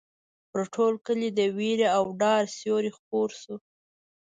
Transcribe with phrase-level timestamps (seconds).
[0.49, 3.55] پر ټول کلي د وېرې او ډار سیوری خور شو.